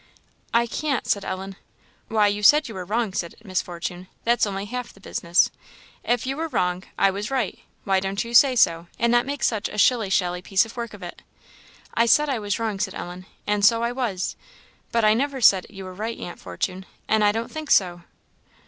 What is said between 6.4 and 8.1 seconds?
wrong, I was right; why